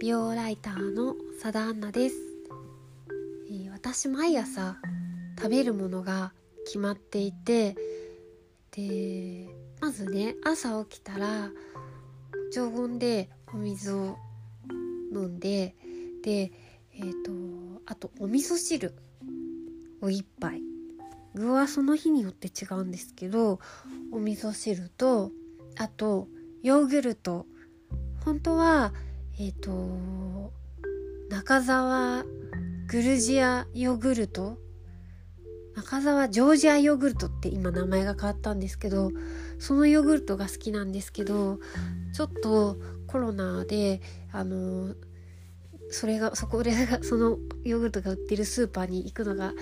[0.00, 2.16] 美容ライターの佐田アンナです、
[3.50, 4.78] えー、私毎朝
[5.38, 6.32] 食べるものが
[6.64, 7.76] 決まっていて
[8.70, 9.46] で
[9.78, 11.50] まずね朝起きたら
[12.50, 14.16] 常温でお水を
[15.12, 15.74] 飲んで
[16.24, 16.50] で
[16.94, 18.94] えっ、ー、とあとお味噌汁
[20.00, 20.62] を1杯。
[21.34, 23.60] 具はその日によって違うんですけど
[24.12, 25.30] お味噌汁と
[25.76, 26.26] あと
[26.62, 27.44] ヨーグルト。
[28.24, 28.94] 本当は
[29.40, 30.52] えっ、ー、と
[31.30, 32.24] 中澤
[32.88, 34.58] グルジアヨーグルト？
[35.74, 39.12] 中澤ジョージアヨーグルトって今名前が変わったんですけど
[39.58, 41.58] そのヨーグルトが好きなんですけど
[42.12, 42.76] ちょっと
[43.06, 44.94] コロナであの
[45.90, 49.54] それがそこで そのヨーグルトが売ってるスーパーに行くのが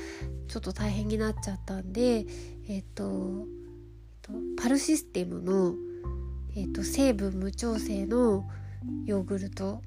[0.48, 2.27] ちょっと大変になっちゃったんで
[2.66, 3.47] えっ、ー、と
[4.60, 5.77] パルシステムの、
[6.56, 8.44] えーと成分無調整の
[9.05, 9.83] ヨーグルト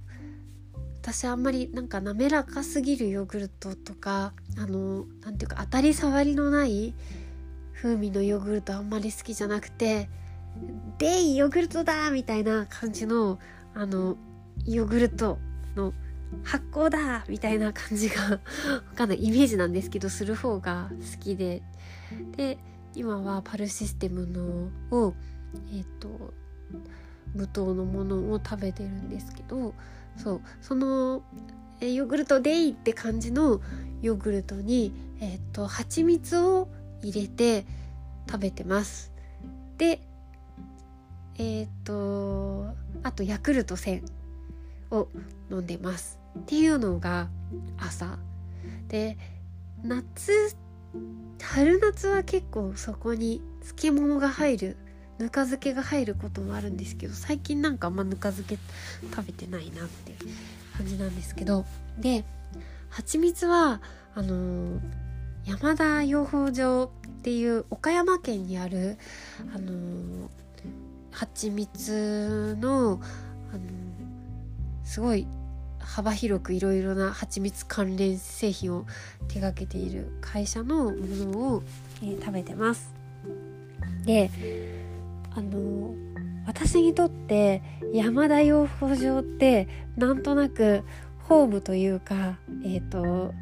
[1.01, 6.93] 私あんまりなんか滑らかすぎるヨーグルトとかあの何ていうか当たり障りのない
[7.73, 10.09] 風味のヨーグルトあんまり好きじゃなくて
[10.99, 13.39] 「デイヨーグルトだ!」みたいな感じの
[13.73, 14.15] あの
[14.65, 15.39] ヨーグルト
[15.75, 15.93] の
[16.43, 18.39] 発酵だみたいな感じが わ
[18.95, 21.63] かんないイメージなんですけどする方が好きで
[22.37, 22.59] で
[22.93, 25.13] 今はパルシステムのを
[25.73, 26.33] えっ、ー、と
[27.33, 29.73] 無糖のものを食べてるんですけど
[30.17, 31.23] そうその
[31.79, 33.61] えヨーグルトデイって感じの
[34.01, 36.67] ヨーグルトにえっ、と蜂蜜を
[37.01, 37.65] 入れて
[38.27, 39.11] 食べてます。
[39.77, 40.01] で
[41.37, 42.65] えっ、と
[43.03, 44.03] あとヤクルト1000
[44.91, 45.07] を
[45.49, 46.19] 飲んでます。
[46.39, 47.29] っていうのが
[47.77, 48.17] 朝。
[48.87, 49.17] で
[49.83, 50.55] 夏
[51.41, 54.77] 春夏は結構そこに漬物が入る
[55.21, 58.57] ぬか漬けが入ることもあるんですけど最近なんかあんまぬか漬け
[59.15, 60.13] 食べてないなって
[60.77, 61.65] 感じなんですけど
[61.97, 62.25] で
[62.89, 63.81] 蜂蜜は
[64.15, 64.79] あのー、
[65.45, 66.89] 山田養蜂場っ
[67.23, 68.97] ていう岡山県にある
[69.55, 70.29] あのー、
[71.11, 72.99] 蜂蜜の、あのー、
[74.83, 75.27] すごい
[75.79, 78.85] 幅広くいろいろな蜂蜜関連製品を
[79.27, 81.63] 手掛けている会社のものを、
[82.01, 82.93] えー、食べてます。
[84.05, 84.31] で
[85.33, 85.93] あの
[86.45, 87.61] 私にとって
[87.93, 90.83] 山田養蜂場ってなんとなく
[91.19, 93.33] ホームというかえっ、ー、と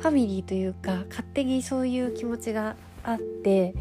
[0.00, 3.74] ファミリーというか勝手にそういう気持ちがあって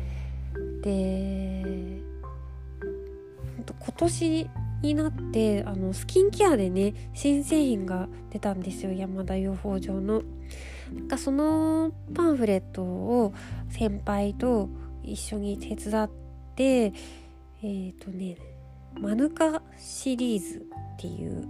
[0.84, 2.00] で
[3.90, 4.50] 今年
[4.82, 10.24] になってあのスキンケアでね新製品が出たんですよ山田養蜂場の。
[10.94, 13.34] なんかそのパンフレットを
[13.70, 14.70] 先輩と
[15.04, 16.10] 一緒に手伝っ
[16.56, 16.94] て
[17.62, 18.38] えっ、ー、とね
[19.00, 20.62] マヌカシリーズっ
[20.98, 21.48] ていう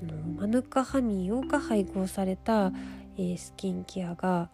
[0.00, 2.72] あのマヌカハニーが配合された、
[3.16, 4.50] えー、スキンケアが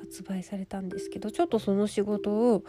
[0.00, 2.64] 発売されたんですけどちょっとその仕事を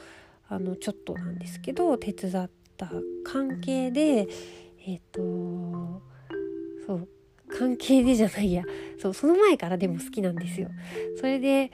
[0.50, 2.92] あのちょっとなんですけど手伝った
[3.24, 4.28] 関係で
[4.86, 6.02] えっ、ー、と
[6.86, 7.08] そう
[7.48, 8.64] 関係でじゃないや
[9.00, 10.70] そうその前からでも好きなんですよ。
[11.20, 11.72] それで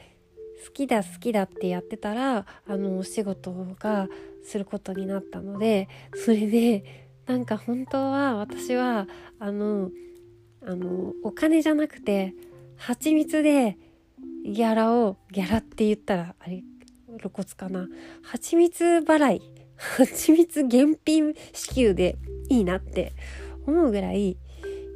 [0.66, 4.07] 好きだ好きだってやってたらあのお仕事が
[4.45, 9.07] することになったのでそれでなんか本当は私は
[9.39, 9.89] あの
[10.66, 12.33] あのお金じゃなくて
[12.78, 13.78] 蜂蜜で
[14.45, 16.63] ギャラをギャラって言ったらあれ
[17.19, 17.88] 露骨かな
[18.23, 19.41] 蜂蜜払い
[19.78, 22.17] 蜂蜜現品支給で
[22.50, 23.13] いいなって
[23.66, 24.38] 思うぐらい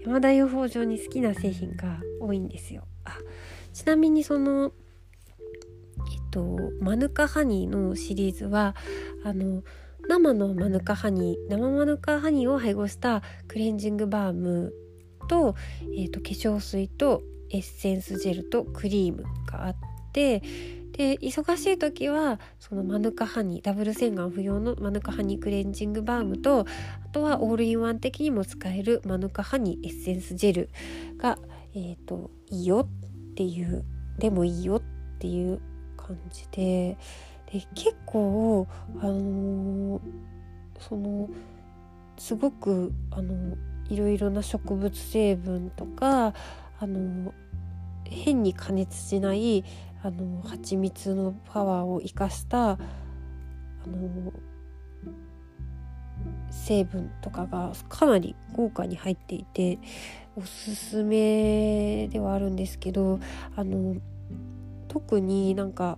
[0.06, 2.84] 山田養蜂場に好きな製品が多いんですよ。
[3.04, 3.18] あ
[3.74, 4.72] ちなみにその
[6.32, 8.76] とマヌカハニーのシリーズは
[9.24, 9.64] あの
[10.08, 14.74] 生のマヌカハニー生マヌカハニーを配合したクレンジングバーム
[15.28, 15.56] と,、
[15.96, 19.76] えーと、化粧水とエッセンスジェルとクリームがあっ
[20.12, 20.42] て
[20.92, 26.62] で忙しい時はそのマヌカハニーダブル洗顔不要のマヌカハニークレンジングバームと
[27.06, 30.70] あとはオールインワン的にも使えるマヌカハニーエッセンスジェル
[31.18, 31.38] が、
[31.74, 32.88] えーといいよ
[33.32, 33.86] っていう
[34.18, 34.82] でもいいよっ
[35.20, 35.62] ていう
[36.16, 36.98] 感じで
[37.52, 38.68] で結構
[39.02, 40.02] あの
[40.80, 41.30] その
[42.18, 43.56] すごくあの
[43.90, 46.34] いろいろな植物成分とか
[46.80, 47.34] あの
[48.06, 49.64] 変に加熱しない
[50.04, 52.78] あの蜂蜜のパワーを生かしたあ
[53.88, 54.34] の
[56.52, 59.80] 成分とかがかなり豪華に入っていて
[60.36, 63.20] おすすめではあるんですけど
[63.56, 63.96] あの
[64.90, 65.98] 特になんか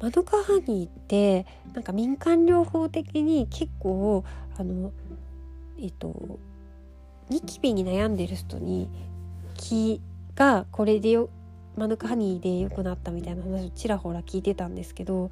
[0.00, 4.24] マドカハニーってなんか民間療法的に結構
[4.56, 4.92] あの
[5.80, 6.38] えっと
[7.30, 8.88] ニキビに悩んでる人に
[9.54, 10.00] 気
[10.36, 11.30] がこれでよ
[11.76, 15.30] マヌカハニーで良くなったみたいな話をちらほら聞いてたんですけどう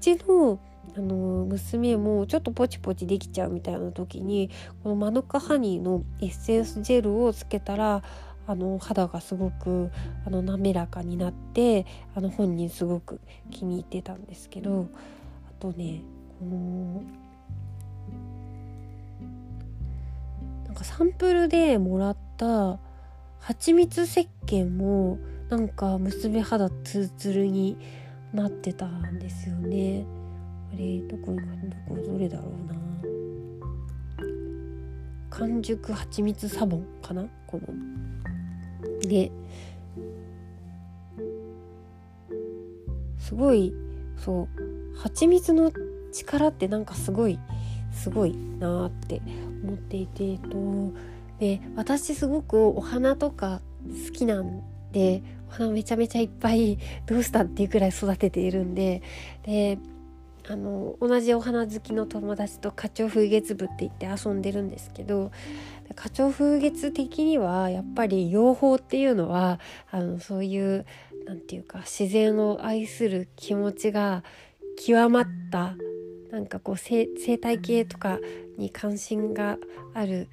[0.00, 0.58] ちの
[0.96, 4.50] あの娘もちょっとポチポチできちゃうみたいな時に
[4.82, 8.02] このマヌカハニーのエッセンスジェルをつけたら
[8.48, 9.90] あの肌がすごく
[10.26, 11.84] あの滑らかになって
[12.14, 14.88] あの本人すごく気に入ってたんですけど
[15.48, 16.00] あとね
[16.40, 17.02] この
[20.66, 22.78] なんかサンプルでもらった
[23.38, 25.18] 蜂蜜石鹸も
[25.50, 27.76] なんか娘肌ツルツルに
[28.32, 30.04] なってたんですよね。
[30.72, 32.78] あれどこにどこどれだろうな。
[35.30, 37.26] 完熟蜂蜜サボンかな？
[37.46, 37.68] この
[39.02, 39.30] で
[43.18, 43.74] すごい
[44.16, 45.70] そう蜂蜜の
[46.12, 47.38] 力ってなんかすごい
[47.92, 49.20] すごいなって
[49.62, 50.92] 思っていてと
[51.38, 53.60] で私すごくお花とか
[54.06, 59.02] 好きなんでお花めちゃめちゃいっぱいどうしたっていうくらい育てているんで
[59.44, 59.78] で
[60.48, 65.30] あの同じお花好きの友達と花鳥風月部って言って遊んでるんですけど
[65.96, 70.86] 花鳥風月的にはやっぱり養蜂っていうのはあのそういう
[71.26, 74.22] 何て言うか自然を愛する気持ちが
[74.76, 75.74] 極まった
[76.30, 77.06] なんかこう生
[77.38, 78.18] 態系とか
[78.56, 79.58] に関心が
[79.94, 80.28] ある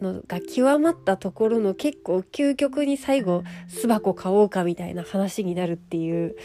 [0.00, 6.36] のが極まったところの結構究極に最後巣箱買おうかみたいな話になるっていう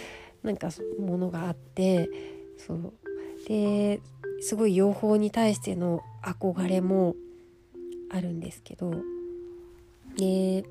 [0.44, 0.70] なんか
[1.00, 2.10] ものがあって
[2.58, 2.94] そう。
[3.48, 4.00] で
[4.40, 7.16] すごい養蜂に対しての憧れも
[8.14, 8.92] あるんですけど。
[10.18, 10.66] で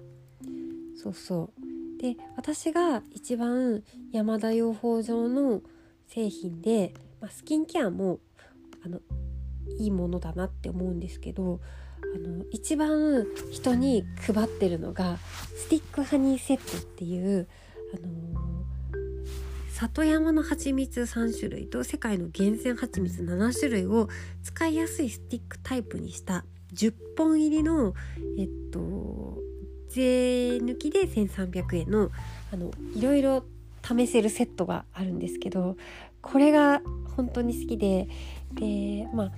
[0.97, 2.01] そうそう。
[2.01, 3.83] で私が一番
[4.13, 5.61] 山田養蜂場の
[6.07, 8.21] 製品で、まあ、スキンケアも
[8.85, 9.01] あの
[9.79, 11.61] いいものだなって思うんですけど
[12.15, 15.19] あの一番人に配ってるのが
[15.57, 17.47] スティックハニーセットっていう
[17.95, 18.65] あの
[19.73, 24.09] 里山の蜂蜜3種類と世界の厳選蜂蜜7種類を
[24.43, 26.45] 使いやすいスティックタイプにした
[26.75, 27.95] 10本入りの
[28.39, 29.39] えっと
[29.89, 32.11] 税抜きで1300円の
[32.53, 33.45] あのいろいろ
[33.83, 35.77] 試せるセットがあるんですけど
[36.23, 36.83] これが
[37.17, 38.09] 本当に好きで
[38.55, 39.33] でまあ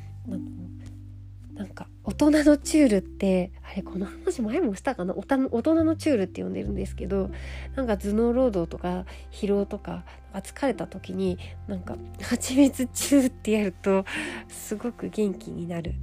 [1.55, 5.15] なんか大人のチュールってあれこの話前もしたかな？
[5.15, 5.37] 大人
[5.85, 7.31] のチュールって呼んでるんですけど
[7.77, 10.05] なんか頭脳労働とか疲労とか
[10.35, 11.39] 疲れた時に
[11.69, 14.05] なんか蜂蜜チューってやると
[14.49, 15.95] すごく元気になる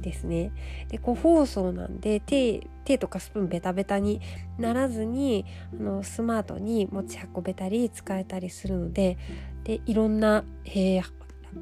[0.00, 0.52] ですね。
[0.88, 4.20] で個包装なんで手手とかスプーンベタベタに
[4.58, 9.16] ならずにあのスマートに持ち運べたり使えたりするので
[9.64, 11.02] でいろんな、えー、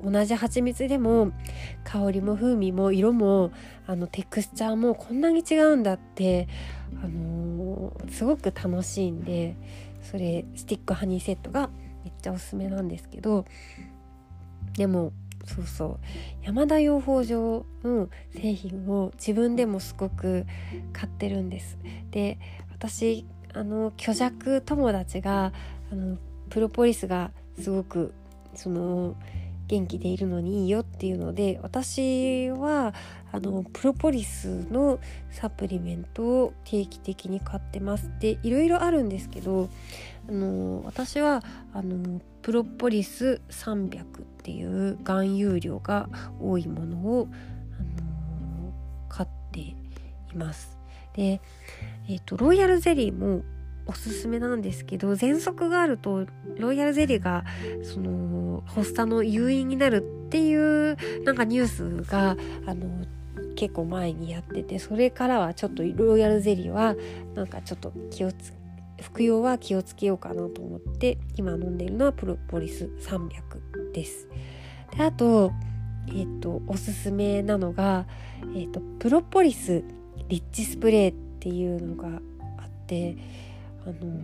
[0.02, 1.32] 同じ蜂蜜でも
[1.84, 3.52] 香りも風味も色も
[3.86, 6.48] あのテクスチャーもこんなに違うんだって、
[7.02, 9.56] あのー、すごく楽しいんで
[10.02, 11.70] それスティックハニーセットが
[12.04, 13.44] めっちゃおすすめなんですけど
[14.76, 15.12] でも
[15.44, 15.98] そうそう
[16.42, 20.46] 山田養蜂場の製品を自分でもすごく
[20.92, 21.78] 買ってるんです。
[22.10, 22.38] で
[22.70, 25.52] 私あの虚弱友達が
[25.90, 26.16] あの
[26.48, 28.14] プロポリスがすごく
[28.54, 29.16] その
[29.68, 32.94] 元気でいるのにいいよっていうので私は
[33.30, 34.98] あのプロポリスの
[35.30, 39.70] サプリメントを定期的に買ってますでいろいろあるんですけど
[40.28, 44.04] あの私はあのプロポリス300っ
[44.42, 46.08] ていう含有量が
[46.40, 48.72] 多いものを、あの
[49.08, 49.76] 買ってい
[50.34, 50.76] ます。
[51.14, 51.40] で、
[52.08, 53.42] えーとロイヤルゼリーも
[53.86, 56.26] おすすめなんですけど喘息があると
[56.58, 57.44] ロイヤルゼリーが
[57.82, 63.04] その発作の誘因になるっていうなんかニュースがあの
[63.56, 66.94] 結構前にやっててそれからはちょっとロイヤルゼリーは
[67.34, 68.61] なんかちょっと気をつけ
[69.02, 74.28] 服用は気をつけようかなと思って今飲んでいるのはプロポリス300です。
[74.96, 75.52] であと,、
[76.08, 78.06] えーと、おすすめなのが、
[78.54, 79.82] えーとプロポリス
[80.28, 83.16] リッチスプレーっていうのがあって
[83.84, 84.20] あの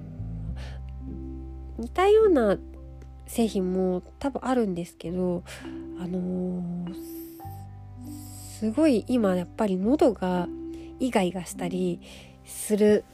[1.79, 2.59] 似たような
[3.27, 5.43] 製品も多分あるんですけど
[6.01, 6.63] あの
[8.59, 10.49] すごい今やっぱり喉が
[10.99, 12.01] イガイガしたり
[12.45, 13.05] する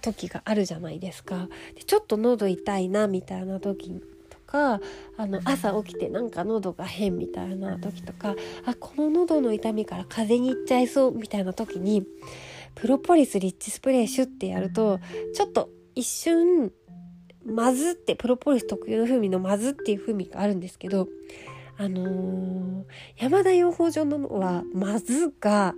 [0.00, 1.48] 時があるじゃないですか。
[1.74, 4.00] でちょっと喉痛いなみたいな時
[4.30, 4.80] とか
[5.16, 12.06] あの朝起きてなんか喉が変みたいな時とかあこの喉の痛みから風邪にいっちゃいそうみたいな時に
[12.74, 15.00] プロポリスリッチスプレーシュってやると
[15.34, 16.72] ちょっと一瞬
[17.44, 21.08] まずってプロポリス特有の風味のまずっていう風味があるんですけど
[21.76, 22.84] あのー、
[23.16, 25.74] 山田養蜂場のはまずが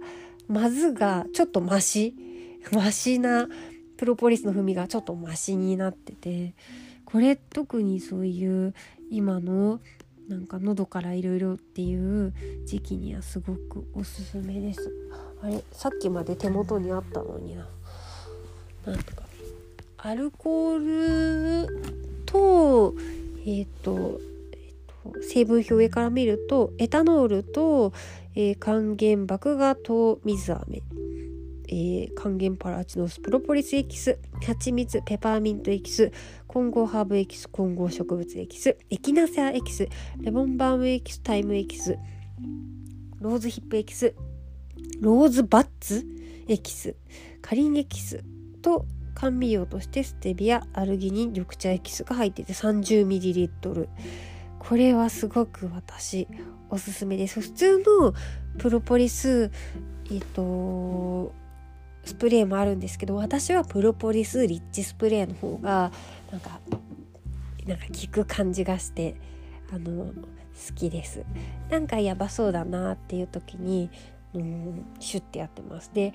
[0.49, 2.15] まずがちょっとマシ。
[2.73, 3.49] マシな
[4.01, 6.55] プロポリスの風味がちょっとマシになってて
[7.05, 8.73] これ特にそういう
[9.11, 9.79] 今の
[10.27, 12.33] なんか喉からいろいろっていう
[12.65, 14.91] 時期にはすごくおすすめです。
[15.43, 17.69] あれさっきまで手元にあったのにな。
[18.87, 19.23] なんとか。
[19.99, 22.95] アルコールと
[23.41, 24.19] えっ、ー、と
[25.21, 27.93] 成分表上から見るとエタノールと、
[28.35, 30.83] えー、還元麦芽糖水飴、
[31.73, 36.11] えー、還元パラチノスプロポリスエキス蜂蜜ペパーミントエキス
[36.49, 41.97] 混合ハーブエキス混合植物エキスエキナセアエキスレモンバームエキスタイムエキス
[43.21, 44.17] ローズヒップエキス
[45.01, 46.05] ローズバッズ
[46.49, 46.97] エキス
[47.41, 48.25] カリンエキス
[48.63, 48.85] と
[49.15, 53.89] 甘味料としてステビアアルギニン緑茶エキスが入ってて 30ml
[54.59, 56.27] これはすごく私
[56.69, 57.41] おすすめです。
[57.41, 58.15] 普通の
[58.59, 59.51] プロポリス
[60.11, 61.33] えっと
[62.05, 65.93] スプレーもあるんですけど私はプロポリスリッチスプレーの方が
[66.31, 66.61] なんか
[67.67, 69.17] なんか効く感じがして
[69.73, 70.13] あの好
[70.75, 71.25] きです。
[71.71, 73.91] なんかやばそうだなっていう時に
[74.35, 75.91] うんシュッてやってます。
[75.95, 76.13] で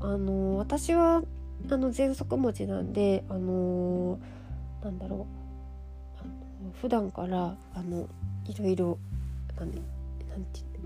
[0.00, 1.22] あの私は
[1.70, 4.18] あの喘息持ちなんであの
[4.82, 5.26] なんだろ
[6.16, 6.20] う。
[6.20, 6.24] あ
[6.64, 8.08] の普段からあの
[8.46, 8.98] いろいろ
[9.58, 9.80] なんて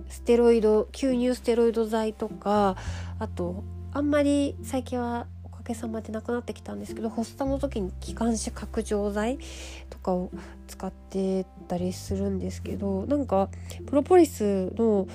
[0.09, 2.76] ステロイド吸入ステロイド剤とか
[3.18, 9.38] あとあんまり最近はおかげさまでなくなってきたんですけど発作の時に気管支拡張剤
[9.90, 10.30] とかを
[10.66, 13.49] 使ってたりするんですけどなんか
[13.87, 15.06] プロポリスの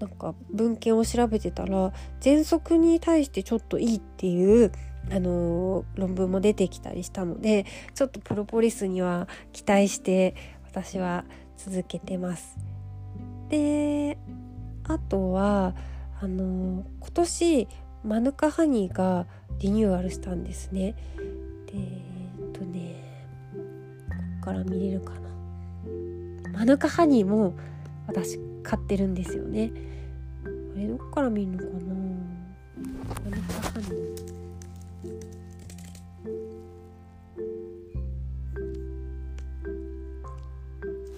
[0.00, 4.72] なんか文献を調べてたら喘息に対してちょっといいっていう
[5.10, 7.64] あの論文も出てきたりしたので
[7.94, 11.24] ちょっとプロポリスには期待して私は
[11.56, 12.58] 続けてます。
[13.48, 14.18] で
[14.84, 15.74] あとは
[16.20, 17.68] あの今年
[18.06, 19.26] マヌカハニーが
[19.58, 20.94] リニューアルしたんですね。
[21.66, 21.78] でえ
[22.40, 23.02] っとね
[24.08, 25.20] ここから見れるかな。
[26.52, 27.54] マヌカハニーも
[28.06, 29.72] 私買ってるんですよね。
[30.44, 31.70] あれどっから見るのかな
[33.24, 34.16] マヌカハニー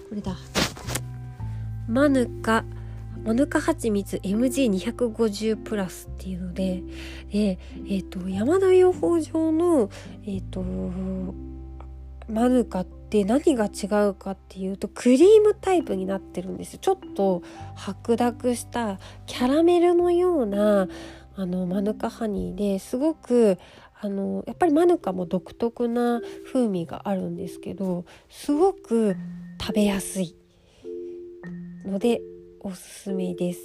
[0.09, 0.35] これだ
[1.87, 2.65] マヌカ
[3.23, 6.83] マヌカハチミツ MG250 プラスっていうので
[7.31, 9.89] で、えーと、山田養蜂場の、
[10.23, 10.63] えーと、
[12.27, 17.43] マヌカって何が違うかっていうとクリームタイプになってるんですちょっと
[17.75, 20.87] 白濁したキャラメルのような
[21.35, 23.57] あのマヌカハニーですごく
[24.01, 26.21] あのやっぱりマヌカも独特な
[26.51, 29.15] 風味があるんですけどすごく
[29.59, 30.35] 食べやすい
[31.85, 32.21] ので
[32.61, 33.61] おすすめです。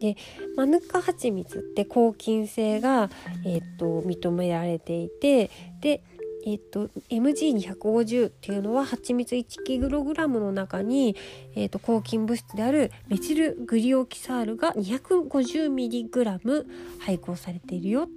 [0.00, 0.16] で
[0.56, 3.10] マヌカハチミツって抗菌性が、
[3.46, 6.02] えーと、認められていてで、
[6.46, 11.16] えーと、MG250 っていうのは蜂蜜 1kg の中に、
[11.54, 16.66] えーと、抗菌物質であるメチルグリオキサールが 250mg
[16.98, 18.08] 配合されているよっ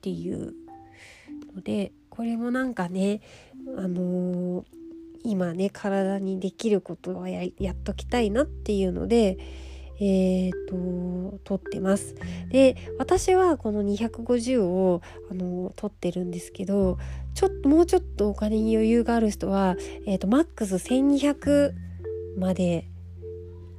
[0.00, 0.54] ていう
[1.54, 3.20] のでこれもなんかね
[3.76, 4.79] あのー
[5.24, 9.38] 今ね体にできることはやっときたいなっていうので
[10.02, 12.14] えーと、とってます。
[12.48, 16.98] で私はこの250をあの取ってるんですけど
[17.34, 21.72] ちょっともうちょっとお金に余裕がある人は、えーと、マックス1200
[22.38, 22.88] まで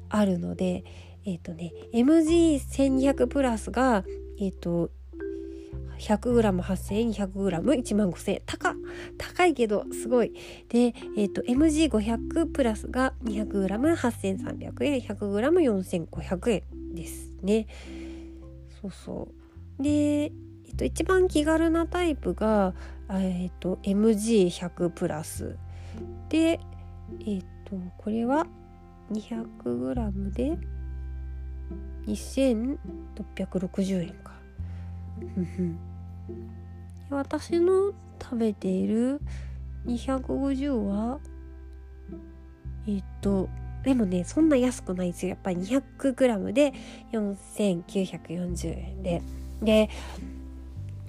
[0.10, 0.84] あるので
[1.26, 4.06] えっ、ー、とね MG1200 プラスが
[4.40, 4.92] えっ、ー、と
[6.02, 8.42] 100g8000 円 200g1 万5000円。
[8.46, 8.76] 高
[9.18, 10.34] 高いけどすごい。
[10.70, 17.68] で、えーと、MG500 プラスが 200g8300 円 100g4500 円ですね。
[18.82, 19.28] そうそ
[19.80, 19.84] う。
[19.84, 19.90] で、
[20.26, 22.74] えーと、一番気軽なタイプが、
[23.10, 25.56] えーと、MG100 プラス。
[26.30, 28.48] でえっ、ー、とこれは
[29.12, 30.58] 200g で
[32.08, 34.32] 2660円か。
[37.10, 39.20] 私の食べている
[39.86, 41.20] 250は
[42.88, 43.50] えっと
[43.84, 45.30] でもねそんな安くないですよ。
[45.30, 46.74] やっぱり 200g で
[47.12, 49.22] 4940円で。
[49.62, 49.90] で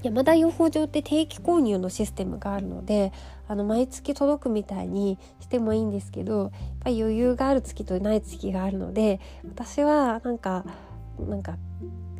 [0.03, 3.13] 山田養蜂場って定期購入のシステムがあるので
[3.47, 6.51] あの毎月届くみたいにしてもいいんですけどやっ
[6.81, 10.65] ぱり余裕がある月とない月があるので私はなんか
[11.21, 11.57] なんか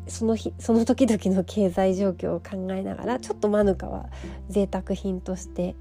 [0.07, 4.09] その日その時々の経済状況を考えながらちょっとマヌカは
[4.49, 5.75] 贅沢品として、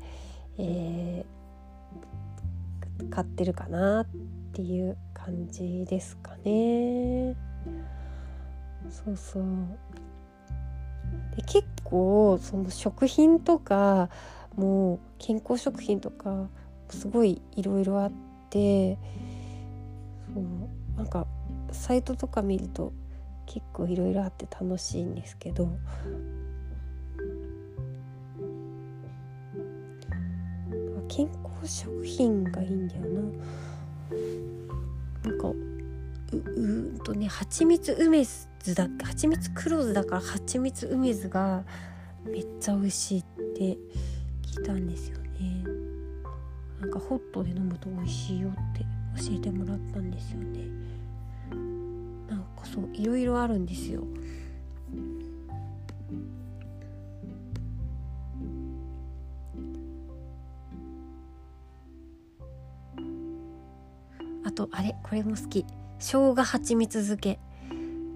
[0.58, 4.06] えー、買ってるかなっ
[4.52, 7.36] ていう感じですかね。
[8.90, 9.44] そうそう
[11.36, 14.10] で結構その食品とか
[14.56, 16.48] もう健康食品とか
[16.90, 18.12] すごいいろいろあっ
[18.50, 18.98] て
[20.34, 20.44] そう
[20.96, 21.26] なんか
[21.70, 22.92] サイトとか見ると
[23.52, 25.68] 結構いろいろあって楽しいんですけど。
[31.09, 31.28] 健
[31.62, 33.21] 康食品がいいんだよな。
[35.30, 35.56] なんかう
[36.32, 41.64] うんとね蜂蜜梅酢だっけ蜂蜜黒酢だから蜂蜜梅酢が
[42.25, 43.76] めっちゃ美味しいって
[44.42, 45.64] 聞いたんですよね。
[46.80, 48.80] なんかホットで飲むと美味しいよって
[49.23, 50.91] 教えてもらったんですよね。
[52.72, 54.02] そういろいろあるんですよ。
[64.44, 65.66] あとあれこれも好き。
[65.98, 67.38] 生姜蜂蜜漬け。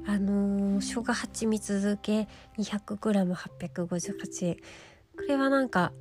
[0.06, 4.56] あのー、生姜蜂蜜漬け 200g858 円。
[4.56, 5.92] これはなんか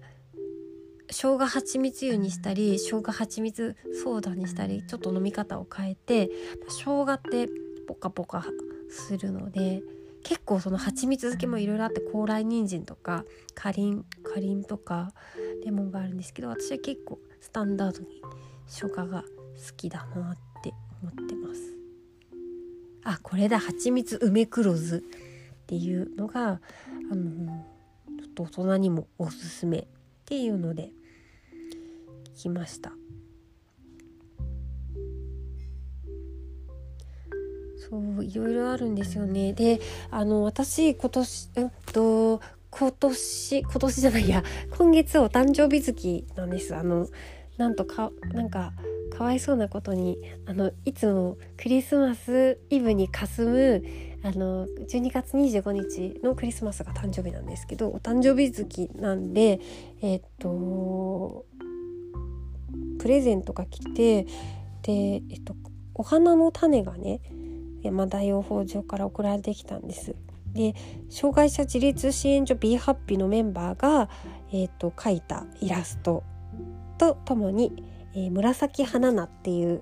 [1.11, 6.29] 生姜蜂蜜湯にしたり生姜蜂蜜ソーダにしたりちょっと飲み方を変えて
[6.67, 7.49] 生姜って
[7.87, 8.45] ポカポカ
[8.89, 9.81] するので
[10.23, 15.13] 結構その蜂蜜漬けもいろいろあって高麗人参とかかりんかりんとか
[15.63, 18.21] レモンがあるんですけど私は結構スタンダードに
[18.67, 19.27] 生姜が好
[19.77, 20.73] きだなって
[21.03, 21.75] 思ってます。
[23.03, 23.59] あこれだ。
[23.59, 24.99] 蜂蜜梅黒酢っ
[25.67, 26.59] ていうのが
[27.11, 27.65] あの
[28.19, 29.85] ちょっと大人にもおすすめっ
[30.25, 30.91] ていうので
[32.35, 32.91] 聞きました。
[37.89, 39.53] そういろいろあるんですよね。
[39.53, 39.79] で
[40.11, 44.43] あの私今年うんと今年今年じゃないや。
[44.77, 46.75] 今月お誕生日月なんです。
[46.75, 47.07] あの
[47.57, 48.73] なんとかなんか
[49.15, 53.83] かわいそうなことにあのいつもクリスマスイブにかすむ
[54.23, 59.59] あの12月25日のクリスマスが誕生日なんですけどお誕生日月なんで
[60.01, 61.45] えっと
[62.99, 64.23] プレゼントが来て
[64.81, 65.55] で、えっと、
[65.93, 67.21] お花の種がね
[67.85, 70.15] 山田養蜂場から送られてきたんです。
[70.53, 70.73] で
[71.09, 74.09] 障害者自立支援所 b ハッピーのメンバーが、
[74.51, 76.23] えーと、描いたイラスト
[76.97, 79.81] とともに、えー、紫花菜っていう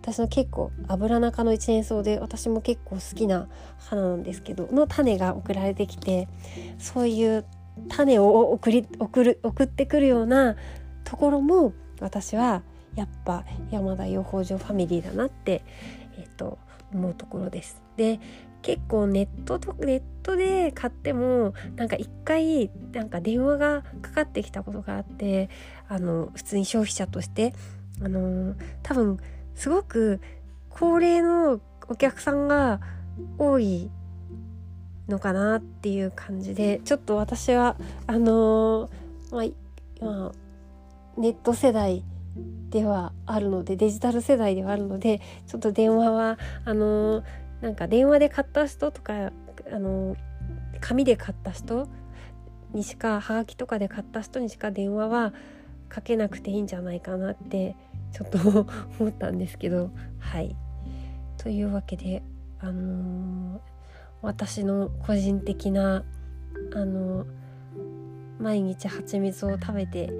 [0.00, 6.26] 私の結構油中の一年草で私も結構好きな花なんですけどの種が送られてきて
[6.78, 7.44] そういう
[7.88, 10.56] 種を送り送る送ってくるような
[11.04, 12.62] ところも私は
[12.94, 15.62] やっぱ山田養蜂場ファミリーだなって、
[16.16, 16.58] えーと
[16.94, 17.82] 思うところです。
[17.96, 18.20] で
[18.62, 25.50] 結構ネットとネットで買ってもなんか一回なんか電話がかかってきたことがあって
[25.86, 27.52] あの普通に消費者として
[28.02, 29.18] あの多分
[29.54, 30.20] すごく
[30.70, 32.80] 高齢のお客さんが
[33.38, 33.90] 多い
[35.08, 37.76] のかなっていう感じでちょっと私は
[38.06, 38.88] あの
[39.30, 42.02] まあ、まあ、ネット世代
[42.70, 47.22] ではあるのでデジタル世代ではあるのでちょっと電話はあの
[47.60, 49.30] なんか電話で買った人とか
[49.72, 50.16] あの
[50.80, 51.88] 紙で買った人
[52.72, 55.32] にしかはがきとかで買った人にしか電話は
[55.88, 57.76] かけなくていいんじゃないかなって
[58.12, 58.66] ちょっと
[58.98, 60.56] 思ったんですけどはい。
[61.38, 62.22] というわけで
[62.60, 63.60] あのー、
[64.22, 66.04] 私の個人的な
[66.74, 67.26] あのー、
[68.44, 70.12] 毎日蜂蜜を食べて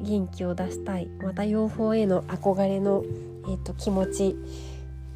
[0.00, 1.08] 元気を出したい。
[1.20, 3.02] また養蜂への憧れの、
[3.44, 4.36] えーと、気持ち。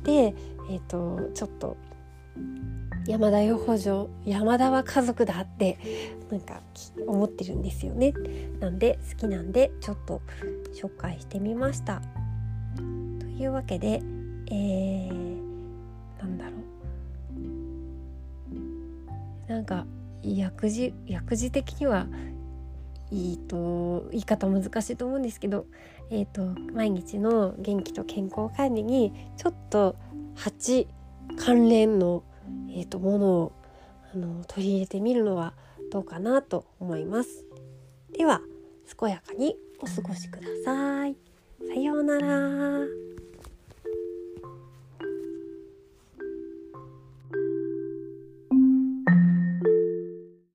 [0.02, 0.34] で、
[0.68, 1.76] えーと、ちょっと
[3.06, 5.78] 山田養蜂場山田は家族だって
[6.28, 6.60] なんか
[7.06, 8.12] 思ってるんですよね。
[8.58, 10.20] なんで好きなんでちょっと
[10.74, 12.02] 紹介してみました。
[12.76, 12.82] と
[13.26, 14.02] いうわけで
[14.50, 16.50] えー、なんだろ
[19.46, 19.52] う。
[19.52, 19.86] なんか
[20.24, 22.08] 薬事薬事的には
[23.10, 25.66] いいと言い方難しいと思うんですけど、
[26.10, 26.42] えーと、
[26.72, 29.96] 毎日の元気と健康管理にちょっと
[30.34, 30.88] 蜂
[31.36, 32.24] 関連の、
[32.70, 33.52] えーと、ものを
[34.14, 35.54] あの取り入れてみるのは
[35.90, 37.44] どうかなと思います。
[38.16, 38.40] では
[38.98, 41.16] 健やかにお過ごしください。
[41.68, 43.05] さようなら。